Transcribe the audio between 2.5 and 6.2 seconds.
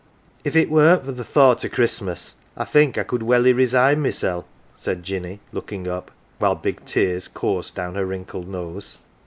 I think I could welly resign mysel'," said Jinny, looking up,